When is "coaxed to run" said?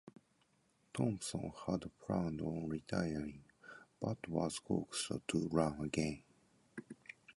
4.57-5.79